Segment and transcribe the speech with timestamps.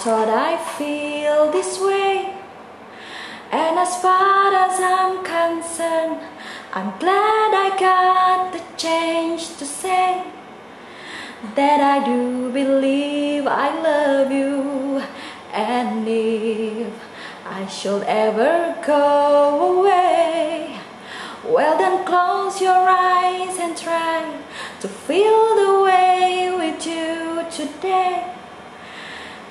[0.00, 2.34] thought I'd feel this way.
[3.52, 6.20] And as far as I'm concerned,
[6.72, 10.24] I'm glad I got the change to say
[11.54, 15.02] that I do believe I love you.
[15.52, 16.92] And if
[17.44, 20.78] I should ever go away,
[21.44, 24.18] well then close your eyes and try
[24.80, 25.99] to feel the way
[27.60, 28.24] today.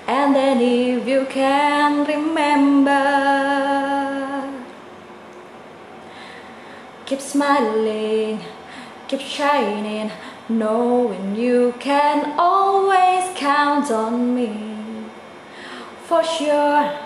[0.08, 3.04] And then if you can remember,
[7.05, 8.41] keep smiling,
[9.08, 10.12] keep shining,
[10.48, 14.49] knowing you can always count on me.
[16.07, 16.98] For sure,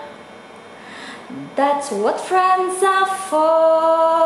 [1.54, 4.24] that's what friends are for.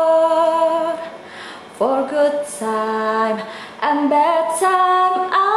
[1.77, 3.45] For good time
[3.81, 5.48] and bad time,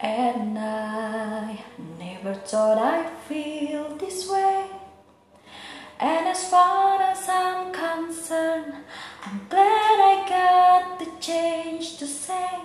[0.00, 1.60] And I
[1.98, 4.66] never thought I'd feel this way.
[5.98, 8.74] And as far as I'm concerned,
[9.24, 12.60] I'm glad I got the change to say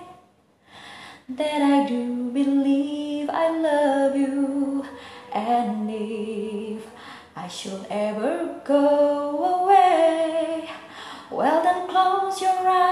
[1.28, 4.86] that I do believe I love you.
[5.34, 6.86] And if
[7.36, 10.70] I should ever go away,
[11.32, 12.83] well then close your eyes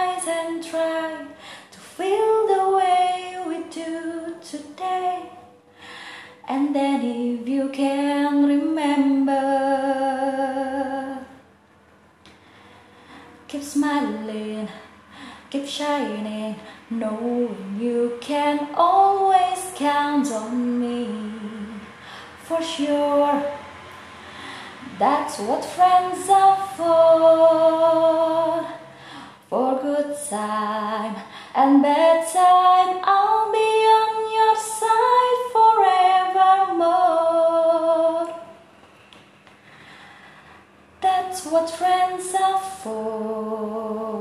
[7.34, 9.38] if you can remember,
[13.48, 14.68] keep smiling,
[15.50, 16.56] keep shining,
[16.90, 21.08] knowing you can always count on me.
[22.44, 23.44] For sure,
[25.00, 28.68] that's what friends are for.
[29.50, 31.16] For good time
[31.56, 33.00] and bad time,
[41.32, 44.12] That's what friends are for.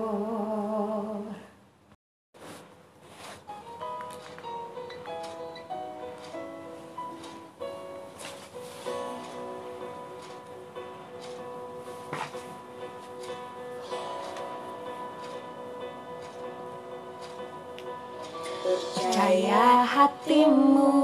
[18.94, 20.94] Percaya hatimu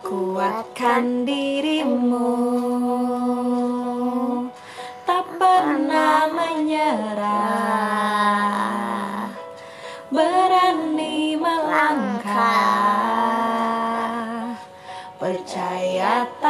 [0.00, 1.73] Kuatkan dirimu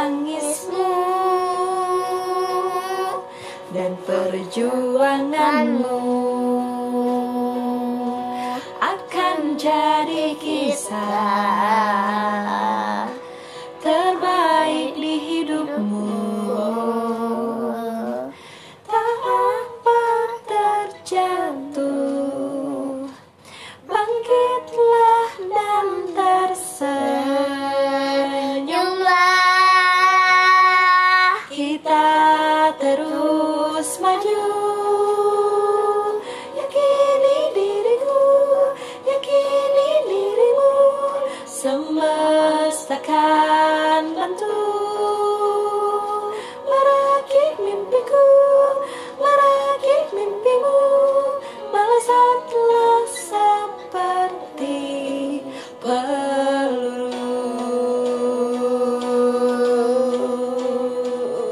[0.04, 0.92] tangismu
[3.72, 6.04] Dan perjuanganmu
[8.84, 11.08] akan jadi kisah
[13.80, 16.12] terbaik di hidupmu.
[18.84, 20.04] Tak apa
[20.44, 21.93] terjatuh,